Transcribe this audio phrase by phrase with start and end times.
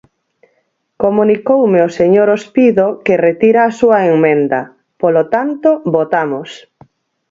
[1.03, 4.61] Comunicoume o señor Ospido que retira a súa emenda;
[5.01, 6.49] polo tanto, votamos.